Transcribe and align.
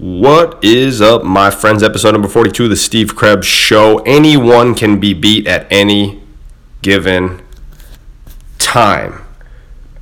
What 0.00 0.64
is 0.64 1.02
up, 1.02 1.24
my 1.24 1.50
friends? 1.50 1.82
Episode 1.82 2.12
number 2.12 2.26
42 2.26 2.64
of 2.64 2.70
the 2.70 2.76
Steve 2.76 3.14
Krebs 3.14 3.46
Show. 3.46 3.98
Anyone 4.06 4.74
can 4.74 4.98
be 4.98 5.12
beat 5.12 5.46
at 5.46 5.70
any 5.70 6.22
given 6.80 7.42
time, 8.56 9.22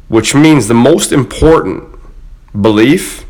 which 0.06 0.36
means 0.36 0.68
the 0.68 0.74
most 0.74 1.10
important 1.10 1.98
belief 2.62 3.24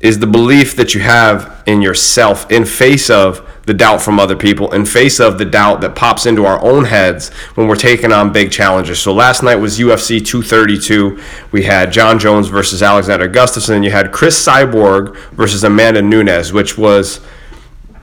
is 0.00 0.18
the 0.18 0.26
belief 0.26 0.74
that 0.76 0.94
you 0.94 1.00
have 1.00 1.62
in 1.66 1.82
yourself 1.82 2.50
in 2.50 2.64
face 2.64 3.10
of 3.10 3.46
the 3.66 3.74
doubt 3.74 4.00
from 4.00 4.18
other 4.18 4.34
people 4.34 4.72
in 4.72 4.84
face 4.84 5.20
of 5.20 5.38
the 5.38 5.44
doubt 5.44 5.80
that 5.80 5.94
pops 5.94 6.26
into 6.26 6.44
our 6.44 6.60
own 6.60 6.84
heads 6.86 7.28
when 7.54 7.68
we're 7.68 7.76
taking 7.76 8.10
on 8.10 8.32
big 8.32 8.50
challenges. 8.50 8.98
So 8.98 9.12
last 9.12 9.42
night 9.42 9.56
was 9.56 9.78
UFC 9.78 10.24
232. 10.24 11.20
We 11.52 11.64
had 11.64 11.92
Jon 11.92 12.18
Jones 12.18 12.48
versus 12.48 12.82
Alexander 12.82 13.28
Gustafsson, 13.28 13.76
and 13.76 13.84
you 13.84 13.90
had 13.90 14.10
Cris 14.10 14.44
Cyborg 14.44 15.16
versus 15.32 15.62
Amanda 15.62 16.02
Nunes, 16.02 16.52
which 16.52 16.78
was 16.78 17.18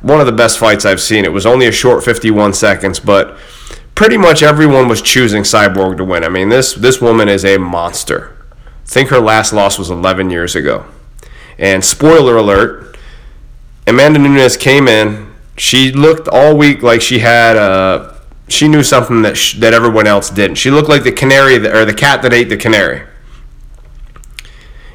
one 0.02 0.20
of 0.20 0.26
the 0.26 0.32
best 0.32 0.60
fights 0.60 0.86
I've 0.86 1.02
seen. 1.02 1.26
It 1.26 1.34
was 1.34 1.46
only 1.46 1.66
a 1.66 1.72
short 1.72 2.04
51 2.04 2.54
seconds, 2.54 3.00
but 3.00 3.38
pretty 3.96 4.18
much 4.18 4.44
everyone 4.44 4.88
was 4.88 5.02
choosing 5.02 5.44
Cyborg 5.44 5.98
to 5.98 6.06
win. 6.06 6.24
I 6.24 6.30
mean, 6.30 6.50
this 6.50 6.74
this 6.76 7.02
woman 7.02 7.28
is 7.28 7.44
a 7.44 7.58
monster. 7.58 8.38
I 8.54 8.90
think 8.90 9.10
her 9.10 9.20
last 9.20 9.52
loss 9.52 9.78
was 9.78 9.90
11 9.90 10.30
years 10.30 10.56
ago. 10.56 10.86
And 11.58 11.84
spoiler 11.84 12.38
alert, 12.38 12.98
Amanda 13.88 14.20
Nunes 14.20 14.58
came 14.58 14.88
in 14.88 15.28
she 15.58 15.92
looked 15.92 16.28
all 16.28 16.56
week 16.56 16.84
like 16.84 17.02
she 17.02 17.20
had 17.20 17.58
uh, 17.58 18.14
she 18.48 18.68
knew 18.68 18.84
something 18.84 19.24
that 19.24 19.36
sh- 19.36 19.56
that 19.56 19.74
everyone 19.74 20.08
else 20.08 20.30
didn't. 20.30 20.56
She 20.56 20.72
looked 20.72 20.88
like 20.88 21.04
the 21.04 21.12
canary 21.12 21.58
that, 21.58 21.76
or 21.76 21.84
the 21.84 21.94
cat 21.94 22.22
that 22.22 22.32
ate 22.32 22.50
the 22.50 22.58
canary. 22.58 23.06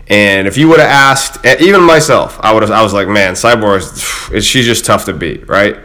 And 0.08 0.46
if 0.46 0.56
you 0.56 0.68
would 0.68 0.78
have 0.78 0.90
asked, 0.90 1.44
even 1.60 1.82
myself, 1.82 2.38
I 2.42 2.52
would 2.52 2.62
have. 2.62 2.70
I 2.70 2.82
was 2.82 2.92
like, 2.92 3.08
man, 3.08 3.34
Cyborg, 3.34 4.40
she's 4.42 4.66
just 4.66 4.84
tough 4.84 5.04
to 5.06 5.12
beat, 5.12 5.48
right? 5.48 5.78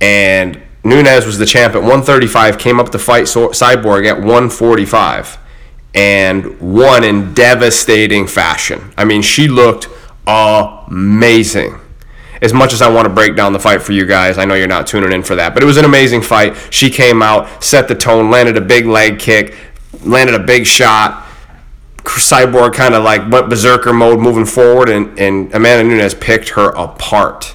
And 0.00 0.60
Nunes 0.84 1.26
was 1.26 1.38
the 1.38 1.46
champ 1.46 1.74
at 1.74 1.80
135, 1.80 2.58
came 2.58 2.78
up 2.78 2.90
to 2.90 2.98
fight 2.98 3.24
Cyborg 3.24 4.06
at 4.06 4.18
145, 4.18 5.38
and 5.94 6.60
won 6.60 7.04
in 7.04 7.34
devastating 7.34 8.26
fashion. 8.26 8.92
I 8.96 9.04
mean, 9.04 9.22
she 9.22 9.48
looked 9.48 9.88
amazing 10.28 11.80
as 12.40 12.52
much 12.52 12.72
as 12.72 12.82
I 12.82 12.88
want 12.88 13.06
to 13.06 13.12
break 13.12 13.36
down 13.36 13.52
the 13.52 13.58
fight 13.58 13.82
for 13.82 13.92
you 13.92 14.06
guys, 14.06 14.38
I 14.38 14.44
know 14.44 14.54
you're 14.54 14.68
not 14.68 14.86
tuning 14.86 15.12
in 15.12 15.22
for 15.22 15.34
that. 15.36 15.54
But 15.54 15.62
it 15.62 15.66
was 15.66 15.76
an 15.76 15.84
amazing 15.84 16.22
fight. 16.22 16.56
She 16.70 16.90
came 16.90 17.22
out, 17.22 17.62
set 17.62 17.88
the 17.88 17.94
tone, 17.94 18.30
landed 18.30 18.56
a 18.56 18.60
big 18.60 18.86
leg 18.86 19.18
kick, 19.18 19.56
landed 20.04 20.34
a 20.34 20.38
big 20.38 20.66
shot. 20.66 21.24
Cyborg 22.04 22.72
kind 22.74 22.94
of 22.94 23.04
like 23.04 23.30
went 23.30 23.50
berserker 23.50 23.92
mode 23.92 24.20
moving 24.20 24.46
forward, 24.46 24.88
and, 24.88 25.18
and 25.18 25.52
Amanda 25.54 25.84
Nunes 25.84 26.14
picked 26.14 26.50
her 26.50 26.70
apart 26.70 27.54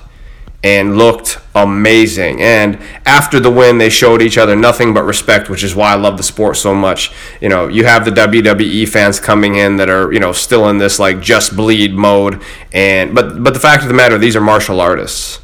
and 0.63 0.97
looked 0.97 1.39
amazing. 1.55 2.41
And 2.41 2.79
after 3.05 3.39
the 3.39 3.51
win, 3.51 3.77
they 3.77 3.89
showed 3.89 4.21
each 4.21 4.37
other 4.37 4.55
nothing 4.55 4.93
but 4.93 5.03
respect, 5.03 5.49
which 5.49 5.63
is 5.63 5.75
why 5.75 5.91
I 5.91 5.95
love 5.95 6.15
the 6.15 6.23
sport 6.23 6.55
so 6.55 6.73
much. 6.73 7.11
You 7.41 7.49
know, 7.49 7.67
you 7.67 7.83
have 7.83 8.05
the 8.05 8.11
WWE 8.11 8.87
fans 8.87 9.19
coming 9.19 9.55
in 9.55 9.75
that 9.77 9.89
are, 9.89 10.11
you 10.13 10.19
know, 10.19 10.31
still 10.31 10.69
in 10.69 10.77
this 10.77 10.99
like 10.99 11.19
just 11.19 11.55
bleed 11.55 11.93
mode. 11.93 12.41
And 12.71 13.13
but 13.13 13.43
but 13.43 13.53
the 13.53 13.59
fact 13.59 13.83
of 13.83 13.89
the 13.89 13.93
matter, 13.93 14.17
these 14.17 14.35
are 14.35 14.41
martial 14.41 14.79
artists. 14.79 15.41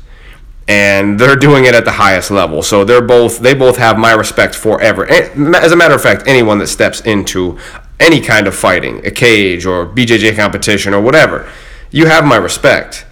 And 0.70 1.20
they're 1.20 1.36
doing 1.36 1.66
it 1.66 1.74
at 1.74 1.84
the 1.84 1.94
highest 1.94 2.30
level. 2.30 2.62
So 2.62 2.86
they're 2.86 3.02
both 3.02 3.40
they 3.40 3.54
both 3.54 3.78
have 3.78 3.98
my 3.98 4.14
respect 4.14 4.56
forever. 4.56 5.06
As 5.06 5.72
a 5.72 5.76
matter 5.76 5.96
of 5.96 6.02
fact, 6.02 6.24
anyone 6.28 6.60
that 6.60 6.68
steps 6.68 7.02
into 7.02 7.60
any 8.00 8.22
kind 8.22 8.48
of 8.48 8.56
fighting, 8.56 9.06
a 9.06 9.12
cage 9.12 9.66
or 9.66 9.86
BJJ 9.86 10.38
competition 10.38 10.94
or 10.94 11.02
whatever, 11.02 11.52
you 11.92 12.06
have 12.06 12.24
my 12.24 12.38
respect. 12.38 13.06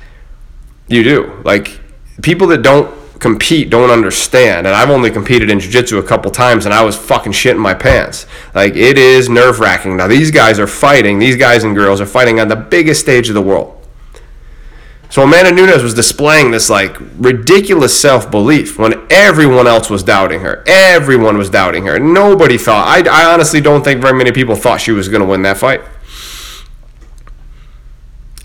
You 0.87 1.03
do. 1.03 1.41
Like 1.43 1.81
people 2.21 2.47
that 2.47 2.61
don't 2.61 2.95
compete 3.19 3.69
don't 3.69 3.89
understand. 3.89 4.67
And 4.67 4.75
I've 4.75 4.89
only 4.89 5.09
competed 5.09 5.49
in 5.49 5.59
jiu-jitsu 5.59 5.97
a 5.97 6.03
couple 6.03 6.31
times 6.31 6.65
and 6.65 6.73
I 6.73 6.83
was 6.83 6.95
fucking 6.95 7.31
shitting 7.31 7.59
my 7.59 7.73
pants. 7.73 8.25
Like 8.53 8.75
it 8.75 8.97
is 8.97 9.29
nerve-wracking. 9.29 9.97
Now 9.97 10.07
these 10.07 10.31
guys 10.31 10.59
are 10.59 10.67
fighting, 10.67 11.19
these 11.19 11.35
guys 11.35 11.63
and 11.63 11.75
girls 11.75 12.01
are 12.01 12.05
fighting 12.05 12.39
on 12.39 12.47
the 12.47 12.55
biggest 12.55 13.01
stage 13.01 13.29
of 13.29 13.35
the 13.35 13.41
world. 13.41 13.73
So 15.09 15.23
Amanda 15.23 15.53
Nunes 15.53 15.83
was 15.83 15.93
displaying 15.93 16.51
this 16.51 16.69
like 16.69 16.97
ridiculous 17.17 17.99
self-belief 17.99 18.77
when 18.77 19.07
everyone 19.09 19.65
else 19.65 19.89
was 19.89 20.03
doubting 20.03 20.41
her. 20.41 20.63
Everyone 20.67 21.37
was 21.37 21.49
doubting 21.49 21.85
her. 21.85 21.97
Nobody 21.97 22.57
thought 22.57 22.85
I, 22.87 23.09
I 23.09 23.33
honestly 23.33 23.61
don't 23.61 23.83
think 23.83 24.01
very 24.01 24.17
many 24.17 24.31
people 24.31 24.55
thought 24.55 24.81
she 24.81 24.91
was 24.91 25.07
going 25.07 25.21
to 25.21 25.27
win 25.27 25.43
that 25.43 25.57
fight. 25.57 25.81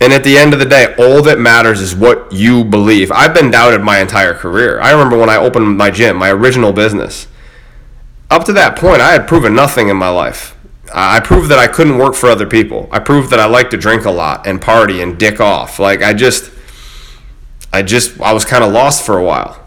And 0.03 0.13
at 0.13 0.25
the 0.25 0.37
end 0.37 0.53
of 0.53 0.59
the 0.59 0.67
day, 0.67 0.97
all 0.99 1.23
that 1.23 1.39
matters 1.39 1.81
is 1.81 1.95
what 1.95 2.33
you 2.33 2.65
believe. 2.65 3.13
I've 3.13 3.33
been 3.33 3.53
doubted 3.53 3.83
my 3.83 4.01
entire 4.01 4.35
career. 4.35 4.81
I 4.81 4.91
remember 4.91 5.17
when 5.17 5.31
I 5.31 5.37
opened 5.37 5.77
my 5.77 5.93
gym, 5.93 6.17
my 6.17 6.29
original 6.29 6.73
business. 6.73 7.29
Up 8.29 8.45
to 8.47 8.53
that 8.55 8.77
point, 8.77 9.01
I 9.01 9.13
had 9.13 9.29
proven 9.29 9.55
nothing 9.55 9.91
in 9.91 9.97
my 9.97 10.09
life. 10.09 10.57
I 10.93 11.21
proved 11.21 11.53
that 11.53 11.61
I 11.61 11.69
couldn't 11.69 11.99
work 11.99 12.17
for 12.17 12.29
other 12.29 12.49
people. 12.49 12.89
I 12.91 12.99
proved 12.99 13.31
that 13.31 13.39
I 13.39 13.47
like 13.47 13.71
to 13.71 13.77
drink 13.77 14.05
a 14.05 14.11
lot 14.11 14.45
and 14.45 14.61
party 14.61 15.01
and 15.01 15.17
dick 15.17 15.41
off. 15.41 15.79
Like 15.79 16.03
I 16.03 16.15
just 16.15 16.51
I 17.73 17.83
just 17.83 18.21
I 18.21 18.33
was 18.33 18.45
kind 18.45 18.65
of 18.65 18.73
lost 18.73 19.07
for 19.07 19.17
a 19.17 19.25
while. 19.25 19.62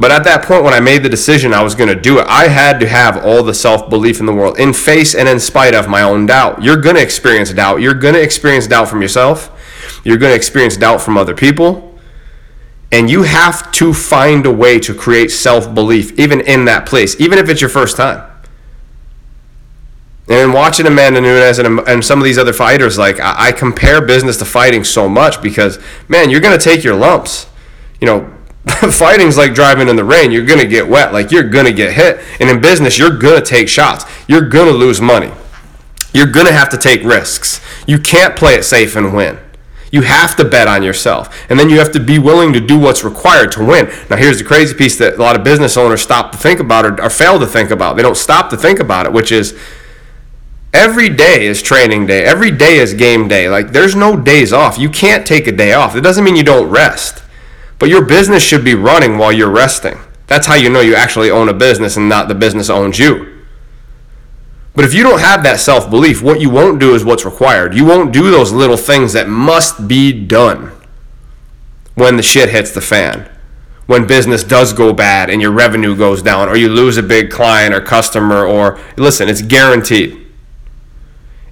But 0.00 0.10
at 0.10 0.24
that 0.24 0.46
point, 0.46 0.64
when 0.64 0.72
I 0.72 0.80
made 0.80 1.02
the 1.02 1.10
decision 1.10 1.52
I 1.52 1.62
was 1.62 1.74
going 1.74 1.90
to 1.90 1.94
do 1.94 2.20
it, 2.20 2.26
I 2.26 2.48
had 2.48 2.80
to 2.80 2.88
have 2.88 3.22
all 3.22 3.42
the 3.42 3.52
self 3.52 3.90
belief 3.90 4.18
in 4.18 4.24
the 4.24 4.32
world, 4.32 4.58
in 4.58 4.72
face 4.72 5.14
and 5.14 5.28
in 5.28 5.38
spite 5.38 5.74
of 5.74 5.88
my 5.88 6.00
own 6.00 6.24
doubt. 6.24 6.62
You're 6.62 6.78
going 6.78 6.96
to 6.96 7.02
experience 7.02 7.52
doubt. 7.52 7.82
You're 7.82 7.92
going 7.92 8.14
to 8.14 8.22
experience 8.22 8.66
doubt 8.66 8.88
from 8.88 9.02
yourself. 9.02 10.00
You're 10.02 10.16
going 10.16 10.30
to 10.30 10.36
experience 10.36 10.78
doubt 10.78 11.02
from 11.02 11.18
other 11.18 11.34
people. 11.34 11.98
And 12.90 13.10
you 13.10 13.24
have 13.24 13.70
to 13.72 13.92
find 13.92 14.46
a 14.46 14.50
way 14.50 14.80
to 14.80 14.94
create 14.94 15.30
self 15.30 15.74
belief, 15.74 16.18
even 16.18 16.40
in 16.40 16.64
that 16.64 16.86
place, 16.86 17.20
even 17.20 17.38
if 17.38 17.50
it's 17.50 17.60
your 17.60 17.70
first 17.70 17.98
time. 17.98 18.26
And 20.28 20.54
watching 20.54 20.86
Amanda 20.86 21.20
Nunes 21.20 21.58
and, 21.58 21.66
um, 21.66 21.84
and 21.86 22.02
some 22.02 22.18
of 22.18 22.24
these 22.24 22.38
other 22.38 22.54
fighters, 22.54 22.96
like 22.96 23.20
I, 23.20 23.48
I 23.48 23.52
compare 23.52 24.00
business 24.00 24.38
to 24.38 24.46
fighting 24.46 24.82
so 24.82 25.10
much 25.10 25.42
because, 25.42 25.78
man, 26.08 26.30
you're 26.30 26.40
going 26.40 26.58
to 26.58 26.64
take 26.64 26.84
your 26.84 26.94
lumps. 26.94 27.48
You 28.00 28.06
know, 28.06 28.39
fighting's 28.92 29.36
like 29.36 29.54
driving 29.54 29.88
in 29.88 29.96
the 29.96 30.04
rain. 30.04 30.30
You're 30.30 30.44
gonna 30.44 30.66
get 30.66 30.88
wet. 30.88 31.12
Like 31.12 31.30
you're 31.30 31.48
gonna 31.48 31.72
get 31.72 31.92
hit. 31.92 32.20
And 32.40 32.48
in 32.48 32.60
business, 32.60 32.98
you're 32.98 33.16
gonna 33.16 33.42
take 33.42 33.68
shots. 33.68 34.04
You're 34.28 34.48
gonna 34.48 34.70
lose 34.70 35.00
money. 35.00 35.32
You're 36.12 36.30
gonna 36.30 36.52
have 36.52 36.68
to 36.70 36.76
take 36.76 37.02
risks. 37.04 37.60
You 37.86 37.98
can't 37.98 38.36
play 38.36 38.54
it 38.54 38.64
safe 38.64 38.96
and 38.96 39.14
win. 39.14 39.38
You 39.92 40.02
have 40.02 40.36
to 40.36 40.44
bet 40.44 40.68
on 40.68 40.82
yourself. 40.82 41.50
And 41.50 41.58
then 41.58 41.68
you 41.68 41.78
have 41.78 41.90
to 41.92 42.00
be 42.00 42.18
willing 42.18 42.52
to 42.52 42.60
do 42.60 42.78
what's 42.78 43.02
required 43.02 43.50
to 43.52 43.64
win. 43.64 43.90
Now, 44.08 44.16
here's 44.16 44.38
the 44.38 44.44
crazy 44.44 44.74
piece 44.74 44.96
that 44.98 45.14
a 45.14 45.16
lot 45.16 45.36
of 45.36 45.42
business 45.42 45.76
owners 45.76 46.00
stop 46.00 46.30
to 46.32 46.38
think 46.38 46.60
about 46.60 46.86
or, 46.86 47.02
or 47.02 47.10
fail 47.10 47.40
to 47.40 47.46
think 47.46 47.70
about. 47.70 47.96
They 47.96 48.02
don't 48.02 48.16
stop 48.16 48.50
to 48.50 48.56
think 48.56 48.78
about 48.78 49.06
it, 49.06 49.12
which 49.12 49.32
is 49.32 49.58
every 50.72 51.08
day 51.08 51.46
is 51.46 51.60
training 51.60 52.06
day. 52.06 52.24
Every 52.24 52.52
day 52.52 52.78
is 52.78 52.94
game 52.94 53.26
day. 53.26 53.48
Like, 53.48 53.72
there's 53.72 53.96
no 53.96 54.16
days 54.16 54.52
off. 54.52 54.78
You 54.78 54.90
can't 54.90 55.26
take 55.26 55.48
a 55.48 55.52
day 55.52 55.72
off. 55.72 55.96
It 55.96 56.02
doesn't 56.02 56.22
mean 56.22 56.36
you 56.36 56.44
don't 56.44 56.70
rest. 56.70 57.24
But 57.80 57.88
your 57.88 58.04
business 58.04 58.44
should 58.44 58.62
be 58.62 58.74
running 58.74 59.18
while 59.18 59.32
you're 59.32 59.50
resting. 59.50 59.98
That's 60.28 60.46
how 60.46 60.54
you 60.54 60.70
know 60.70 60.80
you 60.80 60.94
actually 60.94 61.30
own 61.30 61.48
a 61.48 61.54
business 61.54 61.96
and 61.96 62.08
not 62.08 62.28
the 62.28 62.34
business 62.36 62.70
owns 62.70 63.00
you. 63.00 63.44
But 64.76 64.84
if 64.84 64.94
you 64.94 65.02
don't 65.02 65.20
have 65.20 65.42
that 65.42 65.58
self 65.58 65.90
belief, 65.90 66.22
what 66.22 66.40
you 66.40 66.50
won't 66.50 66.78
do 66.78 66.94
is 66.94 67.04
what's 67.04 67.24
required. 67.24 67.74
You 67.74 67.84
won't 67.84 68.12
do 68.12 68.30
those 68.30 68.52
little 68.52 68.76
things 68.76 69.14
that 69.14 69.28
must 69.28 69.88
be 69.88 70.12
done 70.12 70.70
when 71.94 72.16
the 72.16 72.22
shit 72.22 72.50
hits 72.50 72.70
the 72.70 72.80
fan. 72.80 73.28
When 73.86 74.06
business 74.06 74.44
does 74.44 74.72
go 74.72 74.92
bad 74.92 75.30
and 75.30 75.42
your 75.42 75.50
revenue 75.50 75.96
goes 75.96 76.22
down, 76.22 76.48
or 76.48 76.56
you 76.56 76.68
lose 76.68 76.98
a 76.98 77.02
big 77.02 77.30
client 77.30 77.74
or 77.74 77.80
customer, 77.80 78.44
or 78.44 78.78
listen, 78.96 79.28
it's 79.28 79.42
guaranteed. 79.42 80.19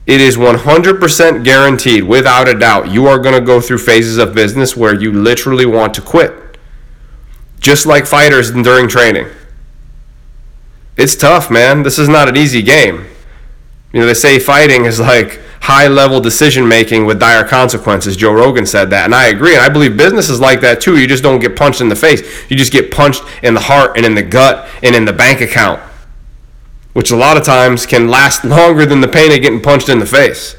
It 0.08 0.22
is 0.22 0.38
100% 0.38 1.44
guaranteed, 1.44 2.04
without 2.04 2.48
a 2.48 2.58
doubt, 2.58 2.90
you 2.90 3.06
are 3.06 3.18
going 3.18 3.34
to 3.34 3.42
go 3.42 3.60
through 3.60 3.76
phases 3.76 4.16
of 4.16 4.34
business 4.34 4.74
where 4.74 4.94
you 4.94 5.12
literally 5.12 5.66
want 5.66 5.92
to 5.94 6.00
quit. 6.00 6.32
Just 7.60 7.84
like 7.84 8.06
fighters 8.06 8.50
during 8.50 8.88
training. 8.88 9.26
It's 10.96 11.14
tough, 11.14 11.50
man. 11.50 11.82
This 11.82 11.98
is 11.98 12.08
not 12.08 12.26
an 12.26 12.38
easy 12.38 12.62
game. 12.62 13.04
You 13.92 14.00
know, 14.00 14.06
they 14.06 14.14
say 14.14 14.38
fighting 14.38 14.86
is 14.86 14.98
like 14.98 15.42
high 15.60 15.88
level 15.88 16.22
decision 16.22 16.66
making 16.66 17.04
with 17.04 17.20
dire 17.20 17.44
consequences. 17.44 18.16
Joe 18.16 18.32
Rogan 18.32 18.64
said 18.64 18.88
that, 18.88 19.04
and 19.04 19.14
I 19.14 19.26
agree. 19.26 19.52
And 19.52 19.60
I 19.60 19.68
believe 19.68 19.98
business 19.98 20.30
is 20.30 20.40
like 20.40 20.62
that 20.62 20.80
too. 20.80 20.98
You 20.98 21.06
just 21.06 21.22
don't 21.22 21.38
get 21.38 21.54
punched 21.54 21.82
in 21.82 21.90
the 21.90 21.96
face, 21.96 22.50
you 22.50 22.56
just 22.56 22.72
get 22.72 22.90
punched 22.90 23.22
in 23.42 23.52
the 23.52 23.60
heart 23.60 23.98
and 23.98 24.06
in 24.06 24.14
the 24.14 24.22
gut 24.22 24.70
and 24.82 24.96
in 24.96 25.04
the 25.04 25.12
bank 25.12 25.42
account 25.42 25.82
which 26.98 27.12
a 27.12 27.16
lot 27.16 27.36
of 27.36 27.44
times 27.44 27.86
can 27.86 28.08
last 28.08 28.44
longer 28.44 28.84
than 28.84 29.00
the 29.00 29.06
pain 29.06 29.30
of 29.30 29.40
getting 29.40 29.60
punched 29.60 29.88
in 29.88 30.00
the 30.00 30.04
face. 30.04 30.56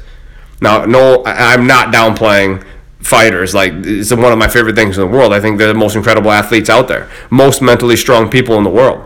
Now, 0.62 0.86
no, 0.86 1.22
I'm 1.26 1.66
not 1.66 1.92
downplaying 1.92 2.64
fighters. 3.00 3.54
Like, 3.54 3.74
it's 3.74 4.10
one 4.10 4.32
of 4.32 4.38
my 4.38 4.48
favorite 4.48 4.74
things 4.74 4.96
in 4.96 5.02
the 5.02 5.14
world. 5.14 5.34
I 5.34 5.40
think 5.40 5.58
they're 5.58 5.68
the 5.68 5.74
most 5.74 5.96
incredible 5.96 6.30
athletes 6.30 6.70
out 6.70 6.88
there, 6.88 7.10
most 7.28 7.60
mentally 7.60 7.94
strong 7.94 8.30
people 8.30 8.56
in 8.56 8.64
the 8.64 8.70
world. 8.70 9.04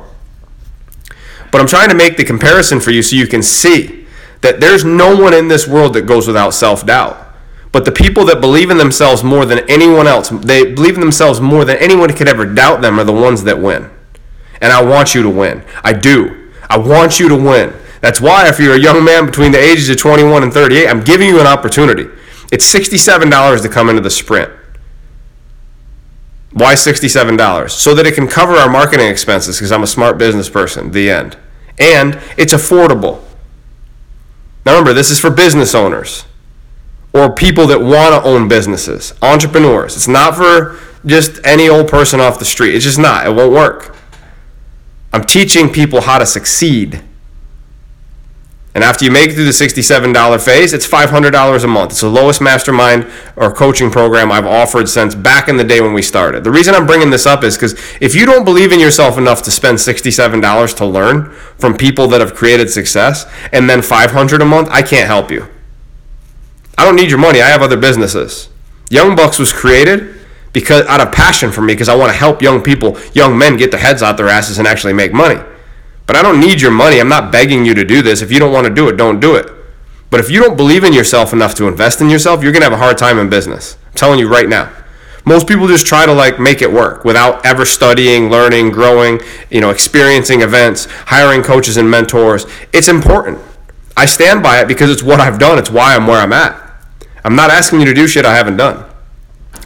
But 1.50 1.60
I'm 1.60 1.66
trying 1.66 1.88
to 1.88 1.96
make 1.96 2.16
the 2.16 2.24
comparison 2.24 2.78
for 2.78 2.92
you 2.92 3.02
so 3.02 3.16
you 3.16 3.26
can 3.26 3.42
see 3.42 4.06
that 4.42 4.60
there's 4.60 4.84
no 4.84 5.20
one 5.20 5.34
in 5.34 5.48
this 5.48 5.66
world 5.66 5.94
that 5.94 6.02
goes 6.02 6.28
without 6.28 6.54
self 6.54 6.86
doubt. 6.86 7.18
But 7.72 7.84
the 7.84 7.90
people 7.90 8.24
that 8.26 8.40
believe 8.40 8.70
in 8.70 8.78
themselves 8.78 9.24
more 9.24 9.44
than 9.44 9.68
anyone 9.68 10.06
else, 10.06 10.28
they 10.28 10.72
believe 10.72 10.94
in 10.94 11.00
themselves 11.00 11.40
more 11.40 11.64
than 11.64 11.78
anyone 11.78 12.12
could 12.12 12.28
ever 12.28 12.46
doubt 12.46 12.80
them, 12.80 13.00
are 13.00 13.04
the 13.04 13.12
ones 13.12 13.42
that 13.42 13.58
win. 13.58 13.90
And 14.60 14.72
I 14.72 14.84
want 14.84 15.16
you 15.16 15.24
to 15.24 15.30
win. 15.30 15.64
I 15.82 15.94
do. 15.94 16.42
I 16.68 16.78
want 16.78 17.20
you 17.20 17.28
to 17.28 17.36
win. 17.36 17.72
That's 18.00 18.20
why, 18.20 18.48
if 18.48 18.58
you're 18.58 18.74
a 18.74 18.80
young 18.80 19.04
man 19.04 19.26
between 19.26 19.52
the 19.52 19.58
ages 19.58 19.88
of 19.88 19.96
21 19.96 20.42
and 20.42 20.52
38, 20.52 20.88
I'm 20.88 21.02
giving 21.02 21.28
you 21.28 21.40
an 21.40 21.46
opportunity. 21.46 22.08
It's 22.52 22.72
$67 22.72 23.62
to 23.62 23.68
come 23.68 23.88
into 23.88 24.02
the 24.02 24.10
sprint. 24.10 24.52
Why 26.52 26.74
$67? 26.74 27.70
So 27.70 27.94
that 27.94 28.06
it 28.06 28.14
can 28.14 28.28
cover 28.28 28.52
our 28.52 28.70
marketing 28.70 29.08
expenses 29.08 29.56
because 29.56 29.72
I'm 29.72 29.82
a 29.82 29.88
smart 29.88 30.18
business 30.18 30.48
person. 30.48 30.92
The 30.92 31.10
end. 31.10 31.36
And 31.78 32.20
it's 32.36 32.54
affordable. 32.54 33.22
Now 34.64 34.72
remember, 34.72 34.92
this 34.92 35.10
is 35.10 35.18
for 35.18 35.30
business 35.30 35.74
owners 35.74 36.26
or 37.12 37.32
people 37.32 37.66
that 37.68 37.80
want 37.80 38.14
to 38.14 38.28
own 38.28 38.48
businesses, 38.48 39.14
entrepreneurs. 39.22 39.96
It's 39.96 40.08
not 40.08 40.36
for 40.36 40.78
just 41.06 41.40
any 41.44 41.68
old 41.68 41.88
person 41.88 42.20
off 42.20 42.38
the 42.38 42.44
street. 42.44 42.74
It's 42.74 42.84
just 42.84 42.98
not. 42.98 43.26
It 43.26 43.34
won't 43.34 43.52
work. 43.52 43.96
I'm 45.14 45.22
teaching 45.22 45.70
people 45.70 46.00
how 46.00 46.18
to 46.18 46.26
succeed. 46.26 47.00
And 48.74 48.82
after 48.82 49.04
you 49.04 49.12
make 49.12 49.30
it 49.30 49.34
through 49.34 49.44
the 49.44 49.52
$67 49.52 50.44
phase, 50.44 50.72
it's 50.72 50.88
$500 50.88 51.62
a 51.62 51.66
month. 51.68 51.92
It's 51.92 52.00
the 52.00 52.08
lowest 52.08 52.40
mastermind 52.40 53.06
or 53.36 53.52
coaching 53.52 53.92
program 53.92 54.32
I've 54.32 54.44
offered 54.44 54.88
since 54.88 55.14
back 55.14 55.48
in 55.48 55.56
the 55.56 55.62
day 55.62 55.80
when 55.80 55.92
we 55.92 56.02
started. 56.02 56.42
The 56.42 56.50
reason 56.50 56.74
I'm 56.74 56.84
bringing 56.84 57.10
this 57.10 57.26
up 57.26 57.44
is 57.44 57.56
because 57.56 57.74
if 58.00 58.16
you 58.16 58.26
don't 58.26 58.44
believe 58.44 58.72
in 58.72 58.80
yourself 58.80 59.16
enough 59.16 59.42
to 59.42 59.52
spend 59.52 59.78
$67 59.78 60.76
to 60.78 60.84
learn 60.84 61.30
from 61.58 61.76
people 61.76 62.08
that 62.08 62.20
have 62.20 62.34
created 62.34 62.68
success 62.68 63.24
and 63.52 63.70
then 63.70 63.82
$500 63.82 64.42
a 64.42 64.44
month, 64.44 64.68
I 64.72 64.82
can't 64.82 65.06
help 65.06 65.30
you. 65.30 65.46
I 66.76 66.84
don't 66.84 66.96
need 66.96 67.10
your 67.10 67.20
money. 67.20 67.40
I 67.40 67.50
have 67.50 67.62
other 67.62 67.76
businesses. 67.76 68.48
Young 68.90 69.14
Bucks 69.14 69.38
was 69.38 69.52
created 69.52 70.23
because 70.54 70.86
out 70.86 71.02
of 71.02 71.12
passion 71.12 71.52
for 71.52 71.60
me 71.60 71.74
because 71.74 71.90
I 71.90 71.94
want 71.94 72.10
to 72.10 72.16
help 72.16 72.40
young 72.40 72.62
people, 72.62 72.96
young 73.12 73.36
men 73.36 73.58
get 73.58 73.70
their 73.70 73.80
heads 73.80 74.02
out 74.02 74.16
their 74.16 74.28
asses 74.28 74.58
and 74.58 74.66
actually 74.66 74.94
make 74.94 75.12
money. 75.12 75.38
But 76.06 76.16
I 76.16 76.22
don't 76.22 76.40
need 76.40 76.62
your 76.62 76.70
money. 76.70 77.00
I'm 77.00 77.08
not 77.08 77.30
begging 77.30 77.66
you 77.66 77.74
to 77.74 77.84
do 77.84 78.00
this. 78.00 78.22
If 78.22 78.32
you 78.32 78.38
don't 78.38 78.52
want 78.52 78.66
to 78.66 78.72
do 78.72 78.88
it, 78.88 78.96
don't 78.96 79.20
do 79.20 79.34
it. 79.34 79.50
But 80.08 80.20
if 80.20 80.30
you 80.30 80.40
don't 80.40 80.56
believe 80.56 80.84
in 80.84 80.92
yourself 80.92 81.32
enough 81.32 81.54
to 81.56 81.66
invest 81.66 82.00
in 82.00 82.08
yourself, 82.08 82.42
you're 82.42 82.52
going 82.52 82.62
to 82.62 82.70
have 82.70 82.72
a 82.72 82.82
hard 82.82 82.96
time 82.96 83.18
in 83.18 83.28
business. 83.28 83.76
I'm 83.88 83.94
telling 83.94 84.18
you 84.18 84.28
right 84.28 84.48
now. 84.48 84.72
Most 85.26 85.48
people 85.48 85.66
just 85.66 85.86
try 85.86 86.04
to 86.06 86.12
like 86.12 86.38
make 86.38 86.60
it 86.62 86.70
work 86.70 87.04
without 87.04 87.44
ever 87.44 87.64
studying, 87.64 88.30
learning, 88.30 88.70
growing, 88.70 89.20
you 89.50 89.60
know, 89.60 89.70
experiencing 89.70 90.42
events, 90.42 90.86
hiring 91.06 91.42
coaches 91.42 91.78
and 91.78 91.90
mentors. 91.90 92.46
It's 92.72 92.88
important. 92.88 93.38
I 93.96 94.04
stand 94.04 94.42
by 94.42 94.60
it 94.60 94.68
because 94.68 94.90
it's 94.90 95.02
what 95.02 95.20
I've 95.20 95.38
done. 95.38 95.58
It's 95.58 95.70
why 95.70 95.96
I'm 95.96 96.06
where 96.06 96.20
I'm 96.20 96.32
at. 96.32 96.60
I'm 97.24 97.34
not 97.34 97.50
asking 97.50 97.80
you 97.80 97.86
to 97.86 97.94
do 97.94 98.06
shit 98.06 98.26
I 98.26 98.36
haven't 98.36 98.58
done. 98.58 98.83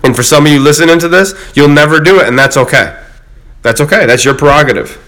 And 0.02 0.14
for 0.14 0.22
some 0.22 0.46
of 0.46 0.52
you 0.52 0.60
listening 0.60 0.98
to 1.00 1.08
this, 1.08 1.34
you'll 1.54 1.68
never 1.68 2.00
do 2.00 2.20
it 2.20 2.28
and 2.28 2.38
that's 2.38 2.56
okay. 2.56 3.02
That's 3.62 3.80
okay. 3.80 4.06
That's 4.06 4.24
your 4.24 4.34
prerogative. 4.34 5.04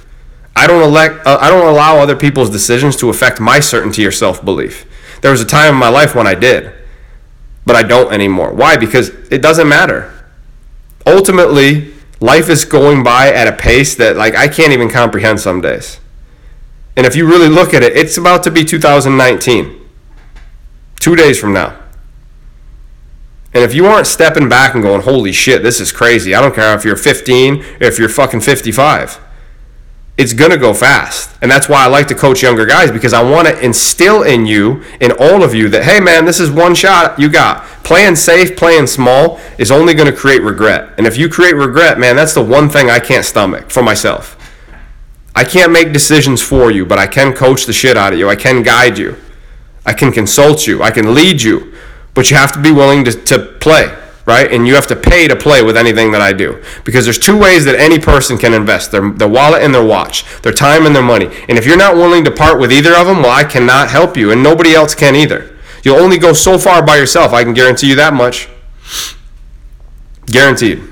I 0.56 0.66
don't 0.66 0.82
elect. 0.82 1.26
Uh, 1.26 1.38
I 1.40 1.48
don't 1.48 1.66
allow 1.66 1.98
other 1.98 2.16
people's 2.16 2.50
decisions 2.50 2.96
to 2.96 3.08
affect 3.08 3.40
my 3.40 3.60
certainty 3.60 4.04
or 4.04 4.10
self 4.10 4.44
belief. 4.44 4.86
There 5.22 5.30
was 5.30 5.40
a 5.40 5.46
time 5.46 5.74
in 5.74 5.80
my 5.80 5.88
life 5.88 6.14
when 6.14 6.26
I 6.26 6.34
did, 6.34 6.72
but 7.64 7.76
I 7.76 7.82
don't 7.82 8.12
anymore. 8.12 8.52
Why? 8.52 8.76
Because 8.76 9.10
it 9.30 9.42
doesn't 9.42 9.68
matter. 9.68 10.12
Ultimately, 11.06 11.94
life 12.20 12.48
is 12.48 12.64
going 12.64 13.02
by 13.02 13.32
at 13.32 13.46
a 13.46 13.52
pace 13.52 13.94
that 13.96 14.16
like 14.16 14.34
I 14.34 14.48
can't 14.48 14.72
even 14.72 14.90
comprehend 14.90 15.40
some 15.40 15.60
days. 15.60 16.00
And 16.96 17.06
if 17.06 17.16
you 17.16 17.26
really 17.26 17.48
look 17.48 17.72
at 17.72 17.82
it, 17.82 17.96
it's 17.96 18.18
about 18.18 18.42
to 18.42 18.50
be 18.50 18.64
2019. 18.64 19.88
Two 20.98 21.16
days 21.16 21.40
from 21.40 21.54
now. 21.54 21.79
And 23.52 23.64
if 23.64 23.74
you 23.74 23.86
aren't 23.86 24.06
stepping 24.06 24.48
back 24.48 24.74
and 24.74 24.82
going, 24.82 25.02
holy 25.02 25.32
shit, 25.32 25.62
this 25.62 25.80
is 25.80 25.90
crazy. 25.90 26.34
I 26.34 26.40
don't 26.40 26.54
care 26.54 26.74
if 26.76 26.84
you're 26.84 26.96
15 26.96 27.56
or 27.56 27.64
if 27.80 27.98
you're 27.98 28.08
fucking 28.08 28.40
55 28.40 29.20
it's 30.20 30.34
going 30.34 30.50
to 30.50 30.58
go 30.58 30.74
fast. 30.74 31.34
And 31.40 31.50
that's 31.50 31.66
why 31.66 31.82
I 31.82 31.86
like 31.86 32.06
to 32.08 32.14
coach 32.14 32.42
younger 32.42 32.66
guys 32.66 32.90
because 32.90 33.14
I 33.14 33.22
want 33.22 33.48
to 33.48 33.58
instill 33.64 34.22
in 34.22 34.44
you, 34.44 34.84
in 35.00 35.12
all 35.12 35.42
of 35.42 35.54
you, 35.54 35.70
that, 35.70 35.84
hey, 35.84 35.98
man, 35.98 36.26
this 36.26 36.38
is 36.40 36.50
one 36.50 36.74
shot 36.74 37.18
you 37.18 37.30
got. 37.30 37.64
Playing 37.84 38.16
safe, 38.16 38.54
playing 38.54 38.86
small 38.86 39.40
is 39.56 39.70
only 39.70 39.94
going 39.94 40.12
to 40.12 40.16
create 40.16 40.42
regret. 40.42 40.92
And 40.98 41.06
if 41.06 41.16
you 41.16 41.30
create 41.30 41.54
regret, 41.54 41.98
man, 41.98 42.16
that's 42.16 42.34
the 42.34 42.44
one 42.44 42.68
thing 42.68 42.90
I 42.90 42.98
can't 42.98 43.24
stomach 43.24 43.70
for 43.70 43.82
myself. 43.82 44.36
I 45.34 45.42
can't 45.42 45.72
make 45.72 45.94
decisions 45.94 46.42
for 46.42 46.70
you, 46.70 46.84
but 46.84 46.98
I 46.98 47.06
can 47.06 47.32
coach 47.32 47.64
the 47.64 47.72
shit 47.72 47.96
out 47.96 48.12
of 48.12 48.18
you. 48.18 48.28
I 48.28 48.36
can 48.36 48.62
guide 48.62 48.98
you. 48.98 49.16
I 49.86 49.94
can 49.94 50.12
consult 50.12 50.66
you. 50.66 50.82
I 50.82 50.90
can 50.90 51.14
lead 51.14 51.40
you. 51.40 51.72
But 52.14 52.30
you 52.30 52.36
have 52.36 52.52
to 52.52 52.60
be 52.60 52.72
willing 52.72 53.04
to, 53.04 53.12
to 53.12 53.38
play 53.38 53.96
right? 54.26 54.52
And 54.52 54.66
you 54.66 54.76
have 54.76 54.86
to 54.86 54.96
pay 54.96 55.26
to 55.26 55.34
play 55.34 55.62
with 55.62 55.76
anything 55.76 56.12
that 56.12 56.20
I 56.20 56.32
do. 56.32 56.62
Because 56.84 57.04
there's 57.04 57.18
two 57.18 57.36
ways 57.36 57.64
that 57.64 57.74
any 57.74 57.98
person 57.98 58.38
can 58.38 58.54
invest 58.54 58.92
their, 58.92 59.10
their 59.10 59.28
wallet 59.28 59.62
and 59.62 59.74
their 59.74 59.84
watch, 59.84 60.24
their 60.42 60.52
time 60.52 60.86
and 60.86 60.94
their 60.94 61.02
money. 61.02 61.26
And 61.48 61.58
if 61.58 61.66
you're 61.66 61.76
not 61.76 61.96
willing 61.96 62.24
to 62.24 62.30
part 62.30 62.60
with 62.60 62.72
either 62.72 62.94
of 62.94 63.06
them, 63.06 63.22
well, 63.22 63.32
I 63.32 63.42
cannot 63.42 63.90
help 63.90 64.16
you, 64.16 64.30
and 64.30 64.40
nobody 64.40 64.72
else 64.72 64.94
can 64.94 65.16
either. 65.16 65.56
You'll 65.82 65.98
only 65.98 66.18
go 66.18 66.32
so 66.32 66.58
far 66.58 66.84
by 66.84 66.96
yourself. 66.96 67.32
I 67.32 67.42
can 67.42 67.54
guarantee 67.54 67.88
you 67.88 67.96
that 67.96 68.14
much. 68.14 68.48
Guaranteed. 70.26 70.82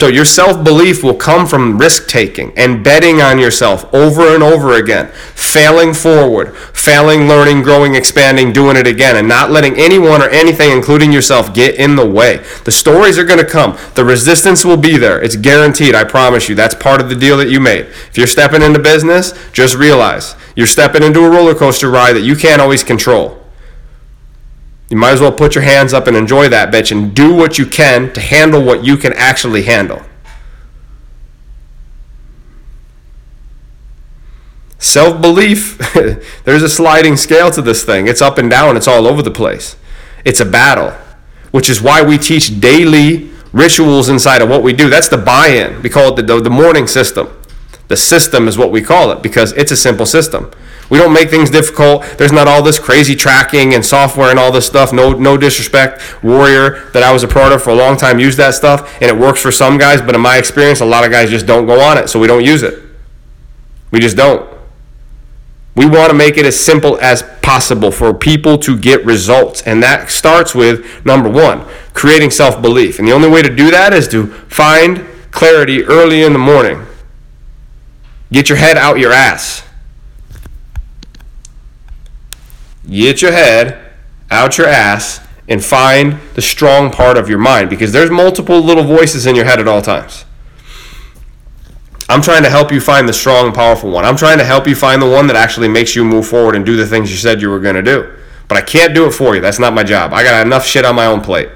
So 0.00 0.08
your 0.08 0.24
self-belief 0.24 1.04
will 1.04 1.14
come 1.14 1.46
from 1.46 1.78
risk-taking 1.78 2.58
and 2.58 2.82
betting 2.82 3.22
on 3.22 3.38
yourself 3.38 3.92
over 3.94 4.34
and 4.34 4.42
over 4.42 4.74
again, 4.74 5.12
failing 5.34 5.94
forward, 5.94 6.56
failing, 6.56 7.28
learning, 7.28 7.62
growing, 7.62 7.94
expanding, 7.94 8.52
doing 8.52 8.76
it 8.76 8.88
again, 8.88 9.16
and 9.16 9.28
not 9.28 9.52
letting 9.52 9.76
anyone 9.76 10.20
or 10.20 10.28
anything, 10.28 10.72
including 10.72 11.12
yourself, 11.12 11.54
get 11.54 11.76
in 11.76 11.94
the 11.94 12.04
way. 12.04 12.44
The 12.64 12.72
stories 12.72 13.18
are 13.18 13.24
going 13.24 13.38
to 13.38 13.46
come. 13.46 13.78
The 13.94 14.04
resistance 14.04 14.64
will 14.64 14.76
be 14.76 14.98
there. 14.98 15.22
It's 15.22 15.36
guaranteed. 15.36 15.94
I 15.94 16.02
promise 16.02 16.48
you. 16.48 16.56
That's 16.56 16.74
part 16.74 17.00
of 17.00 17.08
the 17.08 17.14
deal 17.14 17.36
that 17.36 17.48
you 17.48 17.60
made. 17.60 17.86
If 17.86 18.18
you're 18.18 18.26
stepping 18.26 18.62
into 18.62 18.80
business, 18.80 19.32
just 19.52 19.76
realize 19.76 20.34
you're 20.56 20.66
stepping 20.66 21.04
into 21.04 21.24
a 21.24 21.30
roller 21.30 21.54
coaster 21.54 21.88
ride 21.88 22.14
that 22.14 22.22
you 22.22 22.34
can't 22.34 22.60
always 22.60 22.82
control. 22.82 23.43
You 24.94 25.00
might 25.00 25.10
as 25.10 25.20
well 25.20 25.32
put 25.32 25.56
your 25.56 25.64
hands 25.64 25.92
up 25.92 26.06
and 26.06 26.16
enjoy 26.16 26.48
that 26.50 26.72
bitch 26.72 26.92
and 26.92 27.12
do 27.12 27.34
what 27.34 27.58
you 27.58 27.66
can 27.66 28.12
to 28.12 28.20
handle 28.20 28.62
what 28.62 28.84
you 28.84 28.96
can 28.96 29.12
actually 29.14 29.64
handle. 29.64 30.00
Self 34.78 35.20
belief, 35.20 35.78
there's 36.44 36.62
a 36.62 36.68
sliding 36.68 37.16
scale 37.16 37.50
to 37.50 37.60
this 37.60 37.82
thing. 37.82 38.06
It's 38.06 38.22
up 38.22 38.38
and 38.38 38.48
down, 38.48 38.76
it's 38.76 38.86
all 38.86 39.08
over 39.08 39.20
the 39.20 39.32
place. 39.32 39.74
It's 40.24 40.38
a 40.38 40.44
battle, 40.44 40.92
which 41.50 41.68
is 41.68 41.82
why 41.82 42.00
we 42.00 42.16
teach 42.16 42.60
daily 42.60 43.32
rituals 43.52 44.08
inside 44.08 44.42
of 44.42 44.48
what 44.48 44.62
we 44.62 44.72
do. 44.72 44.88
That's 44.88 45.08
the 45.08 45.18
buy 45.18 45.48
in. 45.48 45.82
We 45.82 45.90
call 45.90 46.12
it 46.12 46.14
the, 46.14 46.22
the, 46.22 46.42
the 46.42 46.50
morning 46.50 46.86
system. 46.86 47.36
The 47.88 47.96
system 47.96 48.48
is 48.48 48.56
what 48.56 48.70
we 48.70 48.80
call 48.80 49.10
it 49.10 49.22
because 49.22 49.52
it's 49.52 49.70
a 49.70 49.76
simple 49.76 50.06
system. 50.06 50.50
We 50.90 50.98
don't 50.98 51.12
make 51.12 51.30
things 51.30 51.50
difficult. 51.50 52.04
There's 52.18 52.32
not 52.32 52.46
all 52.46 52.62
this 52.62 52.78
crazy 52.78 53.14
tracking 53.16 53.74
and 53.74 53.84
software 53.84 54.30
and 54.30 54.38
all 54.38 54.52
this 54.52 54.66
stuff. 54.66 54.92
No, 54.92 55.12
no 55.12 55.36
disrespect. 55.36 56.22
Warrior 56.22 56.90
that 56.92 57.02
I 57.02 57.12
was 57.12 57.22
a 57.22 57.28
part 57.28 57.52
of 57.52 57.62
for 57.62 57.70
a 57.70 57.74
long 57.74 57.96
time 57.96 58.18
used 58.18 58.38
that 58.38 58.54
stuff, 58.54 59.00
and 59.00 59.10
it 59.10 59.16
works 59.16 59.40
for 59.40 59.50
some 59.50 59.78
guys. 59.78 60.02
But 60.02 60.14
in 60.14 60.20
my 60.20 60.36
experience, 60.36 60.80
a 60.80 60.84
lot 60.84 61.04
of 61.04 61.10
guys 61.10 61.30
just 61.30 61.46
don't 61.46 61.66
go 61.66 61.80
on 61.80 61.96
it, 61.96 62.08
so 62.08 62.20
we 62.20 62.26
don't 62.26 62.44
use 62.44 62.62
it. 62.62 62.82
We 63.90 64.00
just 64.00 64.16
don't. 64.16 64.50
We 65.74 65.86
want 65.86 66.10
to 66.10 66.14
make 66.14 66.36
it 66.36 66.46
as 66.46 66.58
simple 66.58 66.98
as 67.00 67.22
possible 67.42 67.90
for 67.90 68.14
people 68.14 68.58
to 68.58 68.78
get 68.78 69.04
results, 69.04 69.62
and 69.62 69.82
that 69.82 70.10
starts 70.10 70.54
with 70.54 71.04
number 71.04 71.28
one, 71.28 71.66
creating 71.94 72.30
self 72.30 72.60
belief. 72.60 72.98
And 72.98 73.08
the 73.08 73.12
only 73.12 73.28
way 73.28 73.42
to 73.42 73.54
do 73.54 73.70
that 73.70 73.92
is 73.92 74.06
to 74.08 74.26
find 74.26 75.04
clarity 75.30 75.82
early 75.82 76.22
in 76.22 76.32
the 76.32 76.38
morning. 76.38 76.86
Get 78.32 78.48
your 78.48 78.58
head 78.58 78.76
out 78.76 78.98
your 78.98 79.12
ass. 79.12 79.62
Get 82.88 83.22
your 83.22 83.32
head 83.32 83.92
out 84.30 84.58
your 84.58 84.66
ass 84.66 85.20
and 85.48 85.64
find 85.64 86.18
the 86.34 86.42
strong 86.42 86.90
part 86.90 87.16
of 87.16 87.28
your 87.28 87.38
mind 87.38 87.70
because 87.70 87.92
there's 87.92 88.10
multiple 88.10 88.60
little 88.60 88.84
voices 88.84 89.26
in 89.26 89.34
your 89.36 89.44
head 89.44 89.60
at 89.60 89.68
all 89.68 89.82
times. 89.82 90.24
I'm 92.08 92.20
trying 92.20 92.42
to 92.42 92.50
help 92.50 92.70
you 92.70 92.80
find 92.80 93.08
the 93.08 93.12
strong, 93.12 93.52
powerful 93.52 93.90
one. 93.90 94.04
I'm 94.04 94.16
trying 94.16 94.38
to 94.38 94.44
help 94.44 94.66
you 94.66 94.74
find 94.74 95.00
the 95.00 95.08
one 95.08 95.26
that 95.28 95.36
actually 95.36 95.68
makes 95.68 95.96
you 95.96 96.04
move 96.04 96.26
forward 96.26 96.54
and 96.54 96.64
do 96.64 96.76
the 96.76 96.86
things 96.86 97.10
you 97.10 97.16
said 97.16 97.40
you 97.40 97.48
were 97.48 97.60
going 97.60 97.76
to 97.76 97.82
do. 97.82 98.14
But 98.46 98.58
I 98.58 98.60
can't 98.60 98.94
do 98.94 99.06
it 99.06 99.12
for 99.12 99.34
you. 99.34 99.40
That's 99.40 99.58
not 99.58 99.72
my 99.72 99.84
job. 99.84 100.12
I 100.12 100.22
got 100.22 100.46
enough 100.46 100.66
shit 100.66 100.84
on 100.84 100.94
my 100.94 101.06
own 101.06 101.22
plate. 101.22 101.48